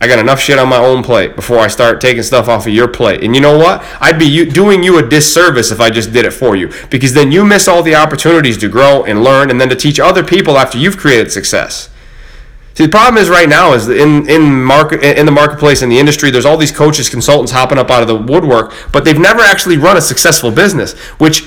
I 0.00 0.06
got 0.06 0.20
enough 0.20 0.40
shit 0.40 0.60
on 0.60 0.68
my 0.68 0.76
own 0.76 1.02
plate 1.02 1.34
before 1.34 1.58
I 1.58 1.66
start 1.66 2.00
taking 2.00 2.22
stuff 2.22 2.48
off 2.48 2.68
of 2.68 2.72
your 2.72 2.86
plate. 2.86 3.24
And 3.24 3.34
you 3.34 3.40
know 3.40 3.58
what? 3.58 3.84
I'd 4.00 4.18
be 4.18 4.48
doing 4.48 4.84
you 4.84 4.98
a 4.98 5.02
disservice 5.02 5.72
if 5.72 5.80
I 5.80 5.90
just 5.90 6.12
did 6.12 6.24
it 6.24 6.30
for 6.30 6.54
you 6.54 6.72
because 6.88 7.14
then 7.14 7.32
you 7.32 7.44
miss 7.44 7.66
all 7.66 7.82
the 7.82 7.96
opportunities 7.96 8.58
to 8.58 8.68
grow 8.68 9.04
and 9.04 9.24
learn 9.24 9.50
and 9.50 9.60
then 9.60 9.68
to 9.70 9.74
teach 9.74 9.98
other 9.98 10.22
people 10.22 10.56
after 10.56 10.78
you've 10.78 10.96
created 10.96 11.32
success. 11.32 11.90
See, 12.74 12.84
the 12.84 12.90
problem 12.90 13.20
is 13.20 13.28
right 13.28 13.48
now 13.48 13.72
is 13.72 13.88
in 13.88 14.28
in 14.30 14.62
market 14.62 15.02
in 15.02 15.26
the 15.26 15.32
marketplace 15.32 15.82
in 15.82 15.88
the 15.88 15.98
industry, 15.98 16.30
there's 16.30 16.46
all 16.46 16.56
these 16.56 16.70
coaches, 16.70 17.10
consultants 17.10 17.50
hopping 17.50 17.76
up 17.76 17.90
out 17.90 18.02
of 18.02 18.06
the 18.06 18.14
woodwork, 18.14 18.72
but 18.92 19.04
they've 19.04 19.18
never 19.18 19.40
actually 19.40 19.78
run 19.78 19.96
a 19.96 20.00
successful 20.00 20.52
business, 20.52 20.96
which 21.18 21.42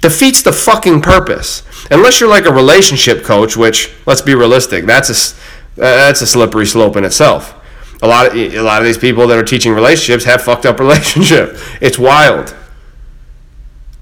defeats 0.00 0.40
the 0.40 0.52
fucking 0.52 1.02
purpose. 1.02 1.62
Unless 1.90 2.20
you're 2.20 2.30
like 2.30 2.46
a 2.46 2.52
relationship 2.52 3.22
coach, 3.22 3.54
which 3.54 3.92
let's 4.06 4.22
be 4.22 4.34
realistic, 4.34 4.86
that's 4.86 5.10
a 5.10 5.36
uh, 5.78 6.06
that's 6.06 6.22
a 6.22 6.26
slippery 6.26 6.64
slope 6.64 6.96
in 6.96 7.04
itself. 7.04 7.61
A 8.02 8.06
lot 8.06 8.26
of 8.26 8.34
a 8.34 8.60
lot 8.60 8.82
of 8.82 8.86
these 8.86 8.98
people 8.98 9.26
that 9.28 9.38
are 9.38 9.44
teaching 9.44 9.72
relationships 9.72 10.24
have 10.24 10.42
fucked 10.42 10.66
up 10.66 10.78
relationship. 10.80 11.56
It's 11.80 11.98
wild. 11.98 12.54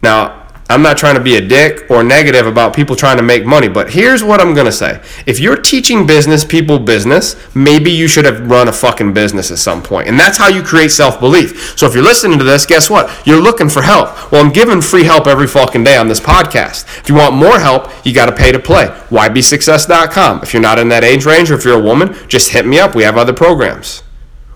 Now, 0.03 0.40
I'm 0.71 0.83
not 0.83 0.97
trying 0.97 1.17
to 1.17 1.21
be 1.21 1.35
a 1.35 1.41
dick 1.41 1.91
or 1.91 2.05
negative 2.05 2.47
about 2.47 2.77
people 2.77 2.95
trying 2.95 3.17
to 3.17 3.25
make 3.25 3.45
money, 3.45 3.67
but 3.67 3.91
here's 3.91 4.23
what 4.23 4.41
I'm 4.41 4.55
going 4.55 4.67
to 4.67 4.73
say. 4.73 5.03
If 5.27 5.41
you're 5.41 5.57
teaching 5.57 6.07
business 6.07 6.45
people 6.45 6.79
business, 6.79 7.35
maybe 7.57 7.91
you 7.91 8.07
should 8.07 8.25
have 8.25 8.49
run 8.49 8.69
a 8.69 8.73
fucking 8.73 9.13
business 9.13 9.51
at 9.51 9.59
some 9.59 9.83
point. 9.83 10.07
And 10.07 10.19
that's 10.19 10.39
how 10.39 10.47
you 10.47 10.63
create 10.63 10.93
self 10.93 11.19
belief. 11.19 11.77
So 11.77 11.87
if 11.87 11.95
you're 11.95 12.05
listening 12.05 12.39
to 12.39 12.45
this, 12.45 12.67
guess 12.67 12.89
what? 12.89 13.11
You're 13.27 13.43
looking 13.43 13.69
for 13.69 13.83
help. 13.83 14.31
Well, 14.31 14.45
I'm 14.45 14.53
giving 14.53 14.81
free 14.81 15.03
help 15.03 15.27
every 15.27 15.49
fucking 15.49 15.83
day 15.83 15.97
on 15.97 16.07
this 16.07 16.21
podcast. 16.21 16.85
If 17.01 17.09
you 17.09 17.17
want 17.17 17.35
more 17.35 17.59
help, 17.59 17.91
you 18.07 18.15
got 18.15 18.27
to 18.27 18.37
pay 18.37 18.53
to 18.53 18.61
play. 18.61 18.87
YBSuccess.com. 19.09 20.43
If 20.45 20.53
you're 20.53 20.63
not 20.63 20.79
in 20.79 20.89
that 20.91 21.03
age 21.03 21.27
range 21.27 21.51
or 21.51 21.55
if 21.55 21.65
you're 21.65 21.81
a 21.81 21.83
woman, 21.83 22.15
just 22.29 22.53
hit 22.53 22.65
me 22.65 22.79
up. 22.79 22.95
We 22.95 23.03
have 23.03 23.17
other 23.17 23.33
programs. 23.33 24.05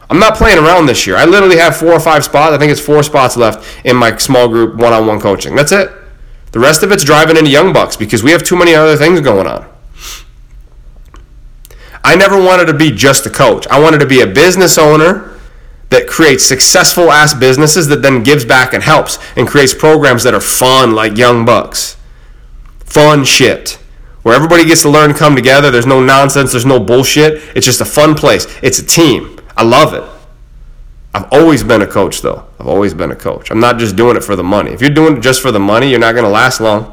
I'm 0.08 0.20
not 0.20 0.36
playing 0.36 0.58
around 0.58 0.86
this 0.86 1.08
year. 1.08 1.16
I 1.16 1.24
literally 1.24 1.56
have 1.56 1.76
four 1.76 1.92
or 1.92 1.98
five 1.98 2.22
spots. 2.22 2.54
I 2.54 2.58
think 2.58 2.70
it's 2.70 2.80
four 2.80 3.02
spots 3.02 3.36
left 3.36 3.84
in 3.84 3.96
my 3.96 4.16
small 4.18 4.46
group 4.46 4.76
one 4.76 4.92
on 4.92 5.08
one 5.08 5.18
coaching. 5.18 5.56
That's 5.56 5.72
it. 5.72 5.90
The 6.54 6.60
rest 6.60 6.84
of 6.84 6.92
it's 6.92 7.02
driving 7.02 7.36
into 7.36 7.50
Young 7.50 7.72
Bucks 7.72 7.96
because 7.96 8.22
we 8.22 8.30
have 8.30 8.44
too 8.44 8.54
many 8.54 8.76
other 8.76 8.96
things 8.96 9.20
going 9.20 9.48
on. 9.48 9.68
I 12.04 12.14
never 12.14 12.40
wanted 12.40 12.66
to 12.66 12.74
be 12.74 12.92
just 12.92 13.26
a 13.26 13.30
coach. 13.30 13.66
I 13.66 13.80
wanted 13.80 13.98
to 13.98 14.06
be 14.06 14.20
a 14.20 14.26
business 14.28 14.78
owner 14.78 15.36
that 15.90 16.06
creates 16.06 16.44
successful 16.44 17.10
ass 17.10 17.34
businesses 17.34 17.88
that 17.88 18.02
then 18.02 18.22
gives 18.22 18.44
back 18.44 18.72
and 18.72 18.84
helps 18.84 19.18
and 19.36 19.48
creates 19.48 19.74
programs 19.74 20.22
that 20.22 20.32
are 20.32 20.40
fun 20.40 20.94
like 20.94 21.16
Young 21.16 21.44
Bucks. 21.44 21.96
Fun 22.84 23.24
shit. 23.24 23.80
Where 24.22 24.36
everybody 24.36 24.64
gets 24.64 24.82
to 24.82 24.90
learn 24.90 25.12
come 25.12 25.34
together. 25.34 25.72
There's 25.72 25.86
no 25.86 26.00
nonsense, 26.00 26.52
there's 26.52 26.64
no 26.64 26.78
bullshit. 26.78 27.42
It's 27.56 27.66
just 27.66 27.80
a 27.80 27.84
fun 27.84 28.14
place. 28.14 28.46
It's 28.62 28.78
a 28.78 28.86
team. 28.86 29.40
I 29.56 29.64
love 29.64 29.92
it. 29.92 30.04
I've 31.14 31.32
always 31.32 31.62
been 31.62 31.80
a 31.80 31.86
coach, 31.86 32.22
though. 32.22 32.44
I've 32.58 32.66
always 32.66 32.92
been 32.92 33.12
a 33.12 33.16
coach. 33.16 33.52
I'm 33.52 33.60
not 33.60 33.78
just 33.78 33.94
doing 33.94 34.16
it 34.16 34.24
for 34.24 34.34
the 34.34 34.42
money. 34.42 34.72
If 34.72 34.80
you're 34.80 34.90
doing 34.90 35.16
it 35.16 35.20
just 35.20 35.40
for 35.40 35.52
the 35.52 35.60
money, 35.60 35.88
you're 35.88 36.00
not 36.00 36.12
going 36.12 36.24
to 36.24 36.30
last 36.30 36.60
long. 36.60 36.90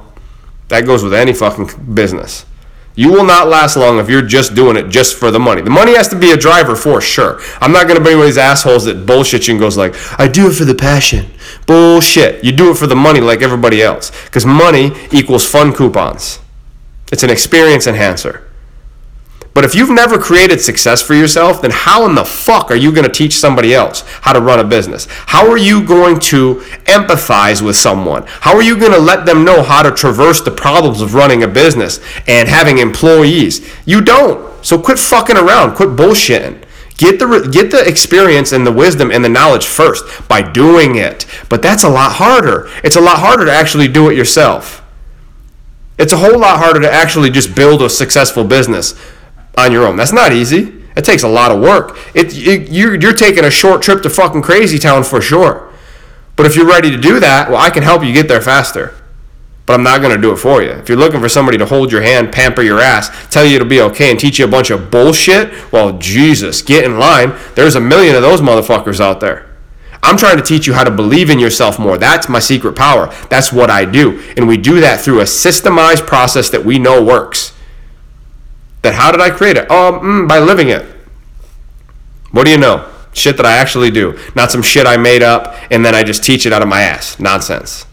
That 0.68 0.86
goes 0.86 1.04
with 1.04 1.13
any 1.13 1.34
fucking 1.34 1.94
business. 1.96 2.46
You 2.94 3.12
will 3.12 3.24
not 3.24 3.48
last 3.48 3.78
long 3.78 4.00
if 4.00 4.10
you're 4.10 4.22
just 4.22 4.54
doing 4.54 4.78
it 4.78 4.90
just 4.90 5.16
for 5.18 5.32
the 5.32 5.40
money. 5.40 5.62
The 5.62 5.70
money 5.70 5.96
has 5.96 6.08
to 6.10 6.16
be 6.16 6.32
a 6.32 6.38
driver 6.38 6.75
for 6.75 7.01
sure. 7.01 7.40
I'm 7.62 7.72
not 7.72 7.88
going 7.88 7.98
to 7.98 8.04
be 8.04 8.12
one 8.12 8.22
of 8.22 8.28
these 8.28 8.38
assholes 8.38 8.86
that 8.86 9.06
bullshit 9.06 9.48
you 9.48 9.54
and 9.54 9.60
goes 9.60 9.75
like, 9.78 9.96
I 10.20 10.28
do 10.28 10.50
it 10.50 10.54
for 10.54 10.66
the 10.66 10.75
passion. 10.75 11.32
Bullshit. 11.66 12.44
You 12.44 12.51
do 12.51 12.70
it 12.70 12.78
for 12.78 12.88
the 12.88 12.96
money 12.96 13.22
like 13.22 13.42
everybody 13.42 13.82
else. 13.82 14.12
Because 14.25 14.46
money 14.46 14.92
equals 15.12 15.50
fun 15.50 15.74
coupons. 15.74 16.40
It's 17.12 17.24
an 17.24 17.30
experience 17.30 17.88
enhancer. 17.88 18.50
But 19.53 19.65
if 19.65 19.75
you've 19.75 19.89
never 19.89 20.17
created 20.17 20.62
success 20.62 21.01
for 21.01 21.13
yourself, 21.13 21.62
then 21.62 21.72
how 21.72 22.05
in 22.05 22.15
the 22.15 22.24
fuck 22.24 22.72
are 22.72 22.75
you 22.75 22.91
going 22.91 23.03
to 23.03 23.12
teach 23.12 23.34
somebody 23.34 23.74
else 23.74 24.01
how 24.22 24.31
to 24.31 24.39
run 24.39 24.60
a 24.60 24.63
business? 24.63 25.08
How 25.10 25.50
are 25.51 25.58
you 25.58 25.84
going 25.86 26.20
to 26.22 26.55
empathize 26.86 27.62
with 27.62 27.75
someone? 27.75 28.24
How 28.27 28.55
are 28.55 28.62
you 28.62 28.79
going 28.79 28.93
to 28.93 29.00
let 29.00 29.25
them 29.25 29.43
know 29.43 29.62
how 29.62 29.81
to 29.81 29.91
traverse 29.91 30.39
the 30.39 30.51
problems 30.51 31.01
of 31.01 31.15
running 31.15 31.43
a 31.43 31.50
business 31.50 32.00
and 32.27 32.48
having 32.48 32.77
employees? 32.77 33.70
You 33.86 34.00
don't. 34.00 34.63
So 34.63 34.81
quit 34.81 34.98
fucking 34.98 35.38
around. 35.38 35.75
Quit 35.75 35.89
bullshitting. 35.89 36.63
Get 36.96 37.20
the 37.20 37.50
get 37.51 37.72
the 37.72 37.86
experience 37.86 38.51
and 38.51 38.65
the 38.65 38.72
wisdom 38.72 39.12
and 39.12 39.25
the 39.25 39.29
knowledge 39.29 39.65
first 39.65 40.05
by 40.29 40.43
doing 40.43 40.96
it. 40.96 41.25
But 41.50 41.62
that's 41.63 41.84
a 41.84 41.89
lot 41.89 42.13
harder. 42.13 42.70
It's 42.84 42.96
a 42.96 43.01
lot 43.01 43.17
harder 43.20 43.46
to 43.46 43.51
actually 43.51 43.88
do 43.88 44.10
it 44.10 44.15
yourself. 44.15 44.84
It's 45.98 46.13
a 46.13 46.17
whole 46.17 46.39
lot 46.39 46.60
harder 46.60 46.79
to 46.81 46.91
actually 46.91 47.31
just 47.31 47.55
build 47.55 47.81
a 47.81 47.89
successful 47.89 48.43
business 48.43 48.93
on 49.58 49.72
your 49.72 49.86
own. 49.86 49.96
That's 49.96 50.13
not 50.13 50.31
easy. 50.31 50.81
It 50.96 51.05
takes 51.05 51.24
a 51.24 51.27
lot 51.27 51.51
of 51.51 51.62
work. 51.62 51.98
It, 52.13 52.36
it, 52.36 52.70
you're, 52.70 52.96
you're 52.96 53.13
taking 53.13 53.46
a 53.46 53.51
short 53.51 53.81
trip 53.81 54.01
to 54.03 54.10
fucking 54.10 54.41
crazy 54.41 54.77
town 54.77 55.03
for 55.03 55.22
sure. 55.22 55.72
But 56.36 56.46
if 56.46 56.55
you're 56.55 56.67
ready 56.67 56.91
to 56.91 56.98
do 56.98 57.20
that, 57.20 57.50
well, 57.50 57.62
I 57.62 57.70
can 57.70 57.84
help 57.84 58.03
you 58.03 58.13
get 58.13 58.27
there 58.27 58.41
faster. 58.41 58.96
But 59.65 59.74
I'm 59.74 59.84
not 59.84 60.01
going 60.01 60.13
to 60.13 60.22
do 60.22 60.34
it 60.34 60.38
for 60.38 60.62
you. 60.62 60.72
If 60.72 60.89
you're 60.89 60.98
looking 60.98 61.22
for 61.22 61.29
somebody 61.29 61.58
to 61.58 61.65
hold 61.65 61.91
your 61.91 62.01
hand, 62.01 62.34
pamper 62.34 62.62
your 62.62 62.79
ass, 62.79 63.10
tell 63.29 63.46
you 63.46 63.55
it'll 63.55 63.67
be 63.67 63.81
okay, 63.81 64.10
and 64.10 64.20
teach 64.20 64.39
you 64.39 64.46
a 64.46 64.50
bunch 64.50 64.70
of 64.70 64.91
bullshit, 64.91 65.72
well, 65.72 65.98
Jesus, 65.98 66.62
get 66.62 66.84
in 66.84 66.98
line. 66.98 67.34
There's 67.55 67.75
a 67.75 67.79
million 67.79 68.15
of 68.15 68.22
those 68.22 68.41
motherfuckers 68.41 69.00
out 69.00 69.20
there. 69.20 69.48
I'm 70.03 70.17
trying 70.17 70.38
to 70.38 70.43
teach 70.43 70.65
you 70.65 70.74
how 70.74 70.84
to 70.84 70.91
believe 70.91 71.29
in 71.29 71.39
yourself 71.39 71.77
more. 71.77 71.98
That's 71.98 72.27
my 72.27 72.39
secret 72.39 72.75
power. 72.75 73.13
That's 73.29 73.53
what 73.53 73.70
I 73.70 73.86
do. 73.86 74.20
And 74.36 74.48
we 74.48 74.58
do 74.58 74.81
that 74.81 75.00
through 75.00 75.20
a 75.22 75.25
systemized 75.25 76.08
process 76.08 76.50
that 76.50 76.65
we 76.65 76.79
know 76.79 77.03
works. 77.03 77.53
That 78.82 78.94
how 78.96 79.12
did 79.12 79.22
I 79.22 79.30
create 79.30 79.58
it? 79.58 79.68
Oh, 79.70 80.00
mm, 80.02 80.28
by 80.28 80.40
living 80.40 80.70
it. 80.70 80.86
What 82.32 82.46
do 82.46 82.52
you 82.52 82.58
know? 82.58 82.90
Shit 83.14 83.38
that 83.38 83.46
I 83.46 83.58
actually 83.58 83.92
do, 83.92 84.18
not 84.36 84.52
some 84.52 84.62
shit 84.62 84.88
I 84.88 84.96
made 84.96 85.22
up 85.22 85.54
and 85.70 85.84
then 85.84 85.94
I 85.94 86.04
just 86.04 86.24
teach 86.24 86.46
it 86.46 86.54
out 86.54 86.62
of 86.62 86.70
my 86.70 86.82
ass. 86.82 87.20
Nonsense. 87.20 87.86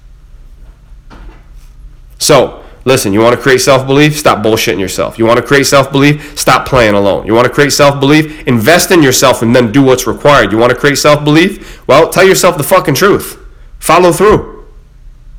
So, 2.20 2.64
listen, 2.84 3.12
you 3.12 3.20
want 3.20 3.34
to 3.34 3.42
create 3.42 3.60
self 3.60 3.86
belief? 3.86 4.16
Stop 4.16 4.44
bullshitting 4.44 4.78
yourself. 4.78 5.18
You 5.18 5.26
want 5.26 5.38
to 5.40 5.44
create 5.44 5.64
self 5.64 5.90
belief? 5.90 6.38
Stop 6.38 6.68
playing 6.68 6.94
alone. 6.94 7.26
You 7.26 7.34
want 7.34 7.46
to 7.46 7.52
create 7.52 7.70
self 7.70 7.98
belief? 7.98 8.46
Invest 8.46 8.92
in 8.92 9.02
yourself 9.02 9.42
and 9.42 9.54
then 9.54 9.72
do 9.72 9.82
what's 9.82 10.06
required. 10.06 10.52
You 10.52 10.58
want 10.58 10.70
to 10.70 10.78
create 10.78 10.96
self 10.98 11.24
belief? 11.24 11.86
Well, 11.88 12.10
tell 12.10 12.26
yourself 12.26 12.56
the 12.56 12.64
fucking 12.64 12.94
truth. 12.94 13.44
Follow 13.80 14.12
through. 14.12 14.66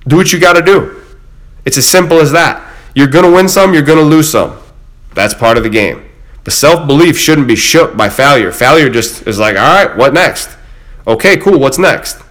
Do 0.08 0.18
what 0.18 0.34
you 0.34 0.40
got 0.40 0.54
to 0.54 0.62
do. 0.62 1.02
It's 1.66 1.78
as 1.78 1.86
simple 1.86 2.20
as 2.20 2.32
that. 2.32 2.66
You're 2.96 3.08
going 3.08 3.26
to 3.26 3.32
win 3.32 3.48
some, 3.48 3.74
you're 3.74 3.84
going 3.84 4.00
to 4.00 4.06
lose 4.06 4.32
some. 4.32 4.58
That's 5.14 5.34
part 5.34 5.58
of 5.58 5.64
the 5.64 5.70
game. 5.70 6.10
But 6.44 6.54
self 6.54 6.88
belief 6.88 7.18
shouldn't 7.18 7.48
be 7.48 7.56
shook 7.56 7.98
by 7.98 8.10
failure. 8.10 8.52
Failure 8.52 8.90
just 8.90 9.28
is 9.28 9.40
like, 9.40 9.56
all 9.58 9.86
right, 9.86 9.98
what 9.98 10.14
next? 10.14 10.50
Okay, 11.08 11.38
cool, 11.38 11.60
what's 11.60 11.78
next? 11.78 12.22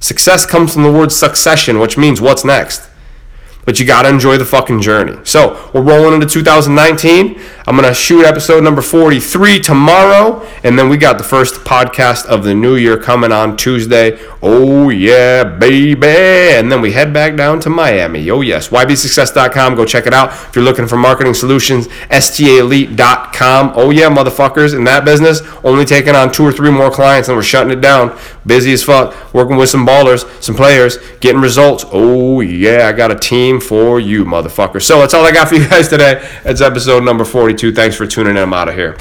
Success 0.00 0.46
comes 0.46 0.72
from 0.74 0.82
the 0.82 0.92
word 0.92 1.10
succession, 1.12 1.78
which 1.78 1.96
means 1.96 2.20
what's 2.20 2.44
next 2.44 2.88
but 3.68 3.78
you 3.78 3.84
got 3.84 4.04
to 4.04 4.08
enjoy 4.08 4.38
the 4.38 4.46
fucking 4.46 4.80
journey. 4.80 5.14
So 5.24 5.70
we're 5.74 5.82
rolling 5.82 6.14
into 6.14 6.26
2019. 6.26 7.38
I'm 7.66 7.76
going 7.76 7.86
to 7.86 7.92
shoot 7.92 8.24
episode 8.24 8.64
number 8.64 8.80
43 8.80 9.60
tomorrow. 9.60 10.42
And 10.64 10.78
then 10.78 10.88
we 10.88 10.96
got 10.96 11.18
the 11.18 11.24
first 11.24 11.66
podcast 11.66 12.24
of 12.24 12.42
the 12.42 12.54
new 12.54 12.76
year 12.76 12.96
coming 12.96 13.30
on 13.30 13.58
Tuesday. 13.58 14.18
Oh, 14.40 14.88
yeah, 14.88 15.44
baby. 15.44 16.06
And 16.06 16.72
then 16.72 16.80
we 16.80 16.92
head 16.92 17.12
back 17.12 17.36
down 17.36 17.60
to 17.60 17.68
Miami. 17.68 18.30
Oh, 18.30 18.40
yes. 18.40 18.70
YBSuccess.com. 18.70 19.74
Go 19.74 19.84
check 19.84 20.06
it 20.06 20.14
out. 20.14 20.30
If 20.30 20.56
you're 20.56 20.64
looking 20.64 20.86
for 20.88 20.96
marketing 20.96 21.34
solutions, 21.34 21.88
STAelite.com. 22.08 23.72
Oh, 23.76 23.90
yeah, 23.90 24.08
motherfuckers. 24.08 24.74
In 24.74 24.84
that 24.84 25.04
business, 25.04 25.42
only 25.62 25.84
taking 25.84 26.14
on 26.14 26.32
two 26.32 26.46
or 26.46 26.52
three 26.52 26.70
more 26.70 26.90
clients 26.90 27.28
and 27.28 27.36
we're 27.36 27.42
shutting 27.42 27.76
it 27.76 27.82
down. 27.82 28.18
Busy 28.46 28.72
as 28.72 28.82
fuck. 28.82 29.34
Working 29.34 29.58
with 29.58 29.68
some 29.68 29.86
ballers, 29.86 30.24
some 30.42 30.54
players, 30.54 30.96
getting 31.20 31.42
results. 31.42 31.84
Oh, 31.92 32.40
yeah. 32.40 32.88
I 32.88 32.92
got 32.92 33.10
a 33.10 33.14
team 33.14 33.57
for 33.60 34.00
you, 34.00 34.24
motherfucker. 34.24 34.82
So 34.82 35.00
that's 35.00 35.14
all 35.14 35.24
I 35.24 35.32
got 35.32 35.48
for 35.48 35.56
you 35.56 35.68
guys 35.68 35.88
today. 35.88 36.26
It's 36.44 36.60
episode 36.60 37.04
number 37.04 37.24
42. 37.24 37.72
Thanks 37.72 37.96
for 37.96 38.06
tuning 38.06 38.36
in. 38.36 38.42
I'm 38.42 38.54
out 38.54 38.68
of 38.68 38.74
here. 38.74 38.96